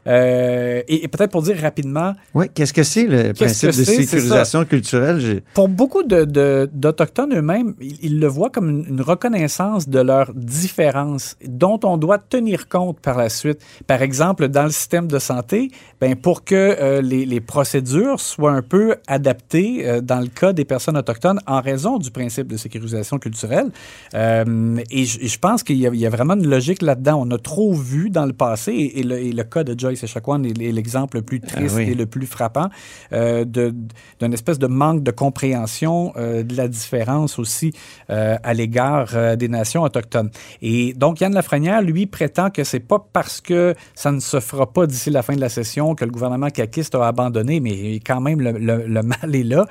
euh, 0.07 0.81
et, 0.87 1.03
et 1.03 1.07
peut-être 1.07 1.31
pour 1.31 1.41
dire 1.41 1.57
rapidement, 1.59 2.13
Oui, 2.33 2.45
qu'est-ce 2.53 2.73
que 2.73 2.83
c'est 2.83 3.05
le 3.07 3.33
principe 3.33 3.69
de 3.69 3.83
sécurisation 3.83 4.65
culturelle? 4.65 5.41
Pour 5.53 5.67
beaucoup 5.67 6.03
de- 6.03 6.25
de- 6.25 6.69
d'Autochtones 6.73 7.33
eux-mêmes, 7.35 7.73
ils, 7.81 7.97
ils 8.03 8.19
le 8.19 8.27
voient 8.27 8.49
comme 8.49 8.69
une, 8.69 8.85
une 8.87 9.01
reconnaissance 9.01 9.89
de 9.89 9.99
leurs 9.99 10.33
différences 10.33 11.37
dont 11.47 11.79
on 11.83 11.97
doit 11.97 12.17
tenir 12.19 12.67
compte 12.69 12.99
par 12.99 13.17
la 13.17 13.29
suite. 13.29 13.59
Par 13.87 14.01
exemple, 14.01 14.47
dans 14.47 14.63
le 14.63 14.69
système 14.71 15.07
de 15.07 15.19
santé, 15.19 15.71
ben, 16.01 16.15
pour 16.15 16.43
que 16.43 16.55
euh, 16.55 17.01
les, 17.01 17.25
les 17.25 17.41
procédures 17.41 18.19
soient 18.19 18.51
un 18.51 18.61
peu 18.61 18.95
adaptées 19.07 19.87
euh, 19.87 20.01
dans 20.01 20.19
le 20.19 20.27
cas 20.27 20.53
des 20.53 20.65
personnes 20.65 20.97
autochtones 20.97 21.39
en 21.47 21.61
raison 21.61 21.97
du 21.97 22.11
principe 22.11 22.47
de 22.47 22.57
sécurisation 22.57 23.17
culturelle. 23.19 23.69
Et, 24.13 25.05
je, 25.05 25.39
pense 25.39 25.63
qu'il 25.63 25.77
y, 25.77 25.87
a- 25.87 25.91
il 25.93 25.99
y 25.99 26.05
a 26.05 26.09
vraiment 26.09 26.35
une 26.35 26.47
logique 26.47 26.81
là-dedans. 26.81 27.21
On 27.25 27.31
a 27.31 27.37
trop 27.37 27.73
vu 27.73 28.09
dans 28.09 28.25
le 28.25 28.33
passé, 28.33 28.71
et, 28.71 28.99
et 28.99 29.03
le, 29.03 29.17
et 29.19 29.31
le 29.31 29.43
cas 29.43 29.63
de 29.63 29.77
Joyce 29.95 30.03
Echaquan 30.03 30.43
est, 30.43 30.59
est 30.61 30.71
l'exemple 30.71 31.17
le 31.17 31.23
plus 31.23 31.39
triste 31.39 31.75
Ah 31.75 31.77
oui. 31.77 31.89
et 31.91 31.95
le 31.95 32.05
plus 32.05 32.25
frappant 32.27 32.69
euh, 33.13 33.45
d'une 33.45 34.33
espèce 34.33 34.59
de 34.59 34.67
manque 34.67 35.03
de 35.03 35.11
compréhension 35.11 36.13
euh, 36.17 36.43
de 36.43 36.55
la 36.55 36.67
différence 36.67 37.39
aussi 37.39 37.71
euh, 38.09 38.37
à 38.43 38.53
l'égard 38.53 39.35
des 39.37 39.47
nations 39.47 39.83
autochtones. 39.83 40.29
Et 40.61 40.93
donc, 40.93 41.21
Yann 41.21 41.33
Lafrenière, 41.33 41.81
lui, 41.81 42.05
prétend 42.05 42.49
que 42.49 42.63
c'est 42.63 42.79
pas 42.79 42.99
parce 43.13 43.41
que 43.41 43.73
ça 43.93 44.11
ne 44.11 44.19
se 44.19 44.39
fera 44.39 44.71
pas 44.71 44.85
d'ici 44.87 45.09
la 45.09 45.21
fin 45.21 45.35
de 45.35 45.41
la 45.41 45.49
session 45.49 45.95
que 45.95 46.05
le 46.05 46.11
gouvernement 46.11 46.49
caquiste 46.49 46.95
a 46.95 47.07
abandonné, 47.07 47.59
mais 47.59 47.95
quand 48.05 48.21
même, 48.21 48.41
le, 48.41 48.51
le- 48.51 48.85
le 48.87 49.03
mal 49.03 49.35
est 49.35 49.43
là. 49.43 49.65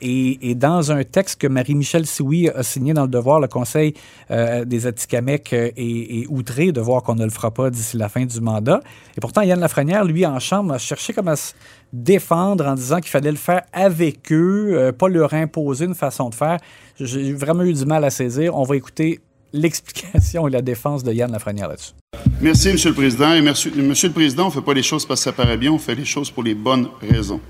Et, 0.00 0.50
et 0.50 0.54
dans 0.54 0.92
un 0.92 1.02
texte 1.04 1.40
que 1.40 1.46
Marie-Michel 1.46 2.06
Sioui 2.06 2.48
a 2.48 2.62
signé 2.62 2.94
dans 2.94 3.02
le 3.02 3.08
Devoir, 3.08 3.40
le 3.40 3.48
Conseil 3.48 3.94
des 4.30 4.86
Atikamekw 4.86 5.52
est, 5.54 5.72
est 5.76 6.26
outré 6.28 6.72
de 6.72 6.80
voir 6.80 7.02
qu'on 7.02 7.14
ne 7.14 7.24
le 7.24 7.30
fera 7.30 7.50
pas 7.50 7.70
d'ici 7.70 7.96
la 7.96 8.08
fin 8.08 8.24
du 8.24 8.40
mandat. 8.40 8.80
Et 9.20 9.26
pourtant, 9.28 9.42
Yann 9.42 9.60
Lafrenière, 9.60 10.02
lui, 10.06 10.24
en 10.24 10.38
chambre, 10.40 10.72
a 10.72 10.78
cherché 10.78 11.12
comme 11.12 11.28
à 11.28 11.36
se 11.36 11.52
défendre 11.92 12.64
en 12.64 12.74
disant 12.74 13.00
qu'il 13.00 13.10
fallait 13.10 13.30
le 13.30 13.36
faire 13.36 13.60
avec 13.70 14.32
eux, 14.32 14.70
euh, 14.72 14.92
pas 14.92 15.08
leur 15.08 15.34
imposer 15.34 15.84
une 15.84 15.94
façon 15.94 16.30
de 16.30 16.34
faire. 16.34 16.56
J'ai 16.98 17.34
vraiment 17.34 17.64
eu 17.64 17.74
du 17.74 17.84
mal 17.84 18.02
à 18.02 18.08
saisir. 18.08 18.56
On 18.56 18.62
va 18.62 18.76
écouter 18.76 19.20
l'explication 19.52 20.48
et 20.48 20.50
la 20.50 20.62
défense 20.62 21.02
de 21.02 21.12
Yann 21.12 21.30
Lafrenière 21.30 21.68
là-dessus. 21.68 21.92
Merci, 22.40 22.70
M. 22.70 22.76
le 22.82 22.94
Président. 22.94 23.34
Et 23.34 23.42
Monsieur 23.42 24.08
le 24.08 24.14
Président, 24.14 24.44
on 24.44 24.46
ne 24.46 24.52
fait 24.52 24.62
pas 24.62 24.72
les 24.72 24.82
choses 24.82 25.04
parce 25.04 25.20
que 25.20 25.24
ça 25.24 25.32
paraît 25.32 25.58
bien, 25.58 25.70
on 25.70 25.78
fait 25.78 25.94
les 25.94 26.06
choses 26.06 26.30
pour 26.30 26.42
les 26.42 26.54
bonnes 26.54 26.88
raisons. 27.02 27.42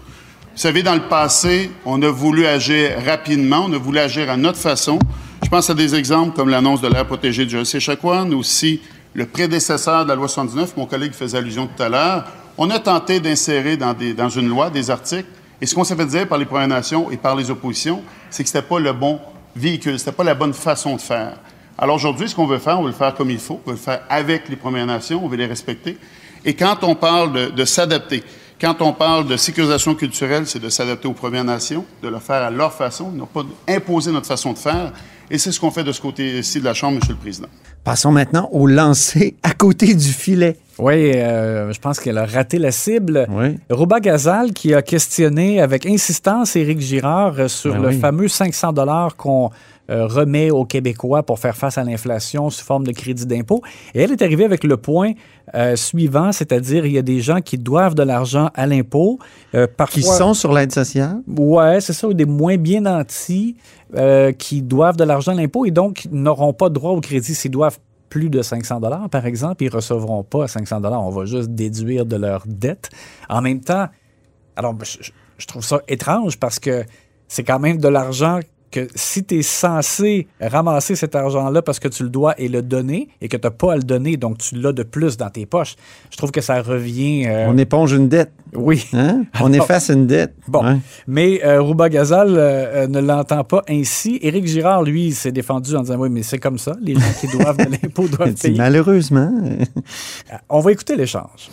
Vous 0.53 0.59
savez, 0.59 0.83
dans 0.83 0.95
le 0.95 1.09
passé, 1.09 1.71
on 1.85 2.03
a 2.03 2.11
voulu 2.11 2.47
agir 2.47 2.99
rapidement, 3.07 3.67
on 3.69 3.73
a 3.73 3.79
voulu 3.79 4.01
agir 4.01 4.29
à 4.29 4.37
notre 4.37 4.59
façon. 4.59 4.99
Je 5.45 5.49
pense 5.49 5.71
à 5.71 5.75
des 5.75 5.95
exemples 5.95 6.35
comme 6.35 6.49
l'annonce 6.49 6.81
de 6.81 6.89
l'air 6.89 7.07
protégé 7.07 7.47
du 7.47 7.53
José 7.53 7.79
Chacouane, 7.79 8.35
aussi 8.35 8.81
le 9.15 9.27
prédécesseur 9.27 10.05
de 10.05 10.09
la 10.09 10.15
loi 10.15 10.29
79, 10.29 10.77
mon 10.77 10.87
collègue 10.87 11.13
faisait 11.13 11.39
allusion 11.39 11.67
tout 11.67 11.83
à 11.83 11.89
l'heure. 11.89 12.25
On 12.59 12.71
a 12.71 12.79
tenté 12.79 13.21
d'insérer 13.21 13.77
dans, 13.77 13.95
dans 14.17 14.29
une 14.29 14.49
loi 14.49 14.71
des 14.71 14.91
articles, 14.91 15.29
et 15.61 15.67
ce 15.67 15.75
qu'on 15.75 15.85
s'est 15.85 15.97
fait 15.97 16.07
dire 16.07 16.29
par 16.29 16.39
les 16.39 16.47
Premières 16.47 16.69
Nations 16.69 17.11
et 17.11 17.17
par 17.17 17.37
les 17.37 17.51
oppositions, 17.51 18.03
c'est 18.31 18.45
que 18.45 18.49
ce 18.49 18.57
n'était 18.57 18.69
pas 18.69 18.79
le 18.79 18.93
bon 18.93 19.21
véhicule, 19.55 19.99
ce 19.99 20.05
n'était 20.05 20.17
pas 20.17 20.25
la 20.25 20.35
bonne 20.35 20.55
façon 20.55 20.97
de 20.97 21.01
faire. 21.01 21.35
Alors 21.77 21.97
aujourd'hui, 21.97 22.29
ce 22.29 22.35
qu'on 22.35 22.47
veut 22.47 22.59
faire, 22.59 22.79
on 22.79 22.83
veut 22.83 22.91
le 22.91 22.95
faire 22.95 23.15
comme 23.15 23.31
il 23.31 23.39
faut, 23.39 23.61
on 23.67 23.71
veut 23.71 23.77
le 23.77 23.83
faire 23.83 24.03
avec 24.09 24.49
les 24.49 24.57
Premières 24.57 24.87
Nations, 24.87 25.25
on 25.25 25.29
veut 25.29 25.37
les 25.37 25.47
respecter. 25.47 25.99
Et 26.45 26.55
quand 26.55 26.83
on 26.83 26.95
parle 26.95 27.33
de, 27.33 27.47
de 27.51 27.65
s'adapter, 27.65 28.23
quand 28.61 28.83
on 28.83 28.93
parle 28.93 29.27
de 29.27 29.37
sécurisation 29.37 29.95
culturelle, 29.95 30.47
c'est 30.47 30.59
de 30.59 30.69
s'adapter 30.69 31.09
aux 31.09 31.15
Premières 31.15 31.45
Nations, 31.45 31.85
de 32.03 32.09
le 32.09 32.19
faire 32.19 32.43
à 32.43 32.51
leur 32.51 32.75
façon, 32.75 33.11
non 33.11 33.27
pas 33.27 33.43
imposer 33.67 34.13
notre 34.13 34.27
façon 34.27 34.53
de 34.53 34.59
faire. 34.59 34.93
Et 35.31 35.39
c'est 35.39 35.51
ce 35.51 35.59
qu'on 35.59 35.71
fait 35.71 35.85
de 35.85 35.93
ce 35.93 36.01
côté-ci 36.01 36.61
de 36.61 36.65
la 36.65 36.75
Chambre, 36.75 36.97
Monsieur 36.97 37.15
le 37.15 37.19
Président. 37.19 37.49
Passons 37.85 38.13
maintenant 38.13 38.49
au 38.53 38.67
lancer 38.67 39.37
à 39.43 39.53
côté 39.55 39.95
du 39.95 40.13
filet. 40.13 40.59
Oui, 40.81 41.13
euh, 41.15 41.73
je 41.73 41.79
pense 41.79 42.01
qu'elle 42.01 42.19
a 42.19 42.25
raté 42.27 42.59
la 42.59 42.71
cible. 42.71 43.27
Oui. 43.31 43.59
Rouba 43.71 44.01
Gazal 44.01 44.53
qui 44.53 44.75
a 44.75 44.83
questionné 44.83 45.61
avec 45.61 45.87
insistance 45.87 46.57
Éric 46.57 46.81
Girard 46.81 47.49
sur 47.51 47.75
Ben 47.75 47.83
le 47.83 47.89
oui. 47.89 47.99
fameux 47.99 48.29
500 48.29 48.73
dollars 48.73 49.17
qu'on 49.17 49.51
euh, 49.91 50.07
remet 50.07 50.51
aux 50.51 50.65
Québécois 50.65 51.23
pour 51.25 51.39
faire 51.39 51.57
face 51.57 51.77
à 51.77 51.83
l'inflation 51.85 52.49
sous 52.49 52.65
forme 52.65 52.87
de 52.87 52.93
crédit 52.93 53.27
d'impôt. 53.27 53.61
Et 53.95 54.03
elle 54.03 54.13
est 54.13 54.23
arrivée 54.23 54.45
avec 54.45 54.63
le 54.65 54.77
point 54.77 55.13
euh, 55.55 55.75
suivant, 55.75 56.31
c'est-à-dire 56.31 56.87
il 56.87 56.93
y 56.93 56.99
a 56.99 57.03
des 57.03 57.21
gens 57.21 57.41
qui 57.41 57.59
doivent 57.59 57.97
de 57.97 58.05
l'argent 58.05 58.51
à 58.55 58.67
l'impôt. 58.67 59.19
euh, 59.57 59.67
parfois, 59.77 59.93
Qui 59.95 60.03
sont 60.03 60.33
sur 60.33 60.53
l'aide 60.53 60.71
sociale? 60.73 61.17
Ouais, 61.37 61.81
c'est 61.81 61.93
ça, 61.93 62.07
ou 62.07 62.15
des 62.15 62.25
moins 62.25 62.57
bien 62.57 62.83
nantis 62.83 63.57
euh, 63.97 64.31
qui 64.31 64.63
doivent 64.63 64.97
de 64.97 65.03
l'argent 65.05 65.33
à 65.33 65.35
l'impôt 65.35 65.65
et 65.67 65.73
donc 65.73 66.07
n'auront 66.13 66.53
pas 66.53 66.69
droit 66.69 66.93
au 66.93 67.01
crédit 67.01 67.35
s'ils 67.35 67.51
doivent 67.51 67.79
plus 68.11 68.29
de 68.29 68.43
500 68.43 68.81
dollars, 68.81 69.09
par 69.09 69.25
exemple, 69.25 69.63
ils 69.65 69.71
recevront 69.71 70.23
pas 70.25 70.47
500 70.49 70.81
dollars. 70.81 71.03
On 71.03 71.11
va 71.11 71.25
juste 71.25 71.51
déduire 71.51 72.05
de 72.05 72.17
leur 72.17 72.43
dette. 72.47 72.91
En 73.31 73.41
même 73.41 73.61
temps, 73.61 73.87
alors 74.57 74.75
je- 74.85 75.11
je 75.39 75.47
trouve 75.47 75.65
ça 75.65 75.81
étrange 75.89 76.39
parce 76.39 76.59
que 76.59 76.85
c'est 77.29 77.45
quand 77.45 77.61
même 77.61 77.79
de 77.79 77.89
l'argent 77.89 78.41
que 78.71 78.87
si 78.95 79.25
tu 79.25 79.39
es 79.39 79.43
censé 79.43 80.29
ramasser 80.41 80.95
cet 80.95 81.15
argent-là 81.15 81.63
parce 81.63 81.79
que 81.81 81.89
tu 81.89 82.03
le 82.05 82.09
dois 82.09 82.35
et 82.41 82.49
le 82.49 82.63
donner 82.63 83.09
et 83.21 83.29
que 83.29 83.37
tu 83.37 83.47
n'as 83.47 83.51
pas 83.51 83.73
à 83.73 83.77
le 83.77 83.83
donner, 83.83 84.17
donc 84.17 84.39
tu 84.39 84.55
l'as 84.57 84.73
de 84.73 84.83
plus 84.83 85.17
dans 85.17 85.29
tes 85.31 85.45
poches, 85.47 85.75
je 86.11 86.17
trouve 86.17 86.31
que 86.31 86.41
ça 86.41 86.63
revient. 86.63 87.25
euh, 87.27 87.47
On 87.49 87.59
éponge 87.59 87.93
une 87.93 88.09
dette. 88.09 88.33
oui. 88.55 88.87
Hein? 88.93 89.25
On 89.41 89.53
efface 89.53 89.89
une 89.91 90.07
dette. 90.07 90.35
Bon, 90.49 90.65
Ouais. 90.65 90.77
mais 91.07 91.45
euh, 91.45 91.61
Rouba 91.61 91.89
Gazal 91.89 92.29
euh, 92.31 92.85
euh, 92.85 92.87
ne 92.87 93.01
l'entend 93.01 93.43
pas 93.45 93.63
ainsi. 93.69 94.19
Éric 94.23 94.47
Girard, 94.47 94.83
lui, 94.83 95.13
s'est 95.13 95.33
défendu 95.33 95.75
en 95.77 95.83
disant 95.83 95.97
Oui, 95.99 96.09
mais 96.11 96.23
c'est 96.23 96.39
comme 96.39 96.59
ça, 96.59 96.77
les 96.81 96.95
gens 96.95 97.01
qui 97.21 97.27
doivent 97.37 97.57
de 97.57 97.65
l'impôt 97.71 98.07
doivent 98.09 98.35
payer. 98.41 98.57
Malheureusement. 98.59 99.33
On 100.49 100.61
va 100.61 100.73
écouter 100.73 100.97
l'échange. 100.97 101.51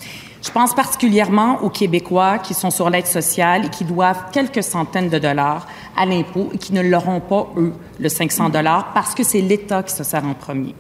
Je 0.48 0.52
pense 0.54 0.74
particulièrement 0.74 1.62
aux 1.62 1.70
Québécois 1.70 2.38
qui 2.38 2.54
sont 2.54 2.72
sur 2.72 2.90
l'aide 2.90 3.06
sociale 3.06 3.66
et 3.66 3.70
qui 3.70 3.84
doivent 3.84 4.32
quelques 4.32 4.64
centaines 4.64 5.10
de 5.10 5.20
dollars 5.20 5.68
à 5.98 6.06
l'impôt 6.06 6.50
et 6.54 6.58
qui 6.58 6.72
ne 6.72 6.82
l'auront 6.82 7.20
pas, 7.20 7.50
eux, 7.58 7.74
le 8.00 8.08
500 8.08 8.48
dollars, 8.48 8.94
parce 8.94 9.14
que 9.14 9.24
c'est 9.24 9.42
l'État 9.42 9.84
qui 9.84 9.94
se 9.94 10.06
sert 10.06 10.24
en 10.24 10.34
premier. 10.34 10.74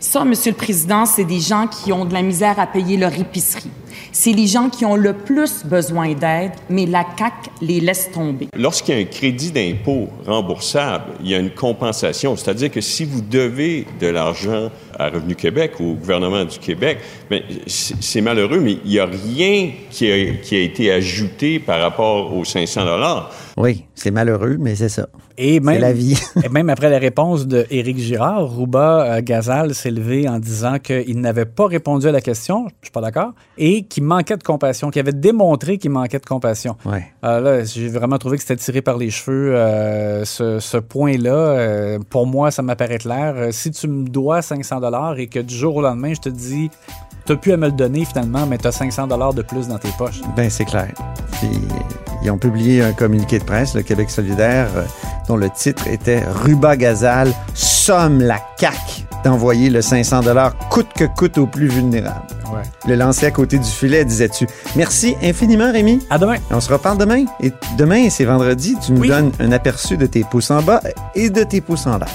Ça, 0.00 0.24
Monsieur 0.24 0.52
le 0.52 0.56
Président, 0.56 1.04
c'est 1.04 1.24
des 1.24 1.38
gens 1.38 1.66
qui 1.66 1.92
ont 1.92 2.06
de 2.06 2.14
la 2.14 2.22
misère 2.22 2.58
à 2.58 2.66
payer 2.66 2.96
leur 2.96 3.12
épicerie. 3.12 3.70
C'est 4.16 4.30
les 4.30 4.46
gens 4.46 4.70
qui 4.70 4.84
ont 4.84 4.94
le 4.94 5.12
plus 5.12 5.64
besoin 5.64 6.14
d'aide, 6.14 6.52
mais 6.70 6.86
la 6.86 7.04
CAQ 7.18 7.50
les 7.60 7.80
laisse 7.80 8.12
tomber. 8.12 8.46
Lorsqu'il 8.56 8.94
y 8.94 8.98
a 8.98 9.00
un 9.00 9.06
crédit 9.06 9.50
d'impôt 9.50 10.08
remboursable, 10.24 11.14
il 11.20 11.30
y 11.30 11.34
a 11.34 11.38
une 11.40 11.50
compensation. 11.50 12.36
C'est-à-dire 12.36 12.70
que 12.70 12.80
si 12.80 13.04
vous 13.04 13.20
devez 13.20 13.88
de 13.98 14.06
l'argent 14.06 14.70
à 14.96 15.08
Revenu 15.08 15.34
Québec 15.34 15.72
ou 15.80 15.90
au 15.90 15.94
gouvernement 15.94 16.44
du 16.44 16.60
Québec, 16.60 16.98
ben, 17.28 17.42
c'est 17.66 18.20
malheureux, 18.20 18.60
mais 18.60 18.78
il 18.84 18.90
n'y 18.92 19.00
a 19.00 19.06
rien 19.06 19.72
qui 19.90 20.08
a, 20.08 20.34
qui 20.36 20.54
a 20.54 20.60
été 20.60 20.92
ajouté 20.92 21.58
par 21.58 21.80
rapport 21.80 22.36
aux 22.36 22.44
500 22.44 22.84
dollars. 22.84 23.32
Oui, 23.56 23.86
c'est 23.94 24.10
malheureux, 24.10 24.56
mais 24.58 24.74
c'est 24.74 24.88
ça. 24.88 25.08
Et 25.38 25.60
même, 25.60 25.76
C'est 25.76 25.80
la 25.80 25.92
vie. 25.92 26.20
et 26.44 26.48
même 26.48 26.68
après 26.70 26.90
la 26.90 26.98
réponse 26.98 27.46
de 27.46 27.66
Éric 27.70 27.98
Girard, 27.98 28.48
Rouba 28.48 29.16
euh, 29.16 29.20
Gazal 29.22 29.74
s'est 29.74 29.90
levé 29.90 30.28
en 30.28 30.38
disant 30.38 30.78
qu'il 30.78 31.20
n'avait 31.20 31.44
pas 31.44 31.66
répondu 31.66 32.08
à 32.08 32.12
la 32.12 32.20
question, 32.20 32.66
je 32.80 32.86
suis 32.86 32.92
pas 32.92 33.00
d'accord, 33.00 33.32
et 33.56 33.84
qu'il 33.84 34.02
manquait 34.02 34.36
de 34.36 34.42
compassion, 34.42 34.90
qu'il 34.90 35.00
avait 35.00 35.12
démontré 35.12 35.78
qu'il 35.78 35.90
manquait 35.90 36.18
de 36.18 36.26
compassion. 36.26 36.76
Ouais. 36.84 37.06
Euh, 37.24 37.40
là, 37.40 37.64
j'ai 37.64 37.88
vraiment 37.88 38.18
trouvé 38.18 38.36
que 38.38 38.42
c'était 38.42 38.56
tiré 38.56 38.82
par 38.82 38.96
les 38.96 39.10
cheveux, 39.10 39.54
euh, 39.54 40.24
ce, 40.24 40.58
ce 40.58 40.76
point-là. 40.76 41.32
Euh, 41.32 41.98
pour 42.10 42.26
moi, 42.26 42.50
ça 42.50 42.62
m'apparaît 42.62 42.98
clair. 42.98 43.48
Si 43.52 43.70
tu 43.70 43.86
me 43.86 44.08
dois 44.08 44.42
500 44.42 44.80
dollars 44.80 45.18
et 45.18 45.28
que 45.28 45.38
du 45.38 45.54
jour 45.54 45.76
au 45.76 45.82
lendemain, 45.82 46.12
je 46.14 46.20
te 46.20 46.28
dis, 46.28 46.70
t'as 47.24 47.36
pu 47.36 47.52
à 47.52 47.56
me 47.56 47.66
le 47.66 47.72
donner 47.72 48.04
finalement, 48.04 48.46
mais 48.46 48.58
t'as 48.58 48.72
500 48.72 49.06
dollars 49.06 49.34
de 49.34 49.42
plus 49.42 49.68
dans 49.68 49.78
tes 49.78 49.90
poches. 49.98 50.20
Ben, 50.36 50.50
c'est 50.50 50.64
clair. 50.64 50.92
Puis, 51.32 51.50
ils 52.22 52.30
ont 52.30 52.38
publié 52.38 52.82
un 52.82 52.92
communiqué 52.92 53.38
de 53.38 53.44
presse, 53.44 53.74
le 53.74 53.82
Québec 53.82 54.10
solidaire, 54.10 54.68
euh, 54.76 54.84
dont 55.28 55.36
le 55.36 55.50
titre 55.50 55.86
était 55.88 56.22
Ruba 56.44 56.76
Gazal 56.76 57.32
somme 57.54 58.20
la 58.20 58.38
CAQ 58.58 59.04
d'envoyer 59.24 59.70
le 59.70 59.80
500 59.80 60.20
dollars 60.20 60.54
coûte 60.70 60.88
que 60.94 61.04
coûte 61.04 61.38
aux 61.38 61.46
plus 61.46 61.68
vulnérables. 61.68 62.26
Ouais. 62.52 62.62
Le 62.86 62.94
lancer 62.94 63.24
à 63.26 63.30
côté 63.30 63.58
du 63.58 63.68
filet, 63.68 64.04
disais-tu. 64.04 64.46
Merci 64.76 65.16
infiniment, 65.22 65.72
Rémi. 65.72 66.00
À 66.10 66.18
demain. 66.18 66.36
On 66.50 66.60
se 66.60 66.70
reparle 66.70 66.98
demain. 66.98 67.24
Et 67.40 67.50
demain, 67.78 68.10
c'est 68.10 68.26
vendredi. 68.26 68.76
Tu 68.84 68.92
nous 68.92 69.00
Oui. 69.00 69.08
donnes 69.08 69.32
un 69.40 69.50
aperçu 69.52 69.96
de 69.96 70.04
tes 70.06 70.24
pouces 70.24 70.50
en 70.50 70.62
bas 70.62 70.80
et 71.14 71.30
de 71.30 71.42
tes 71.42 71.60
pouces 71.62 71.86
en 71.86 71.96
l'air. 71.98 72.08